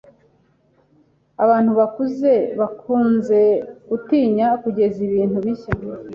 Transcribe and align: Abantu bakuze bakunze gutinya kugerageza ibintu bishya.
Abantu 1.43 1.71
bakuze 1.79 2.31
bakunze 2.59 3.39
gutinya 3.89 4.47
kugerageza 4.61 4.99
ibintu 5.09 5.37
bishya. 5.45 5.73